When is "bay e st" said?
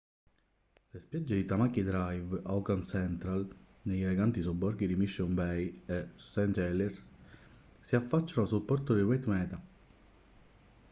5.35-6.57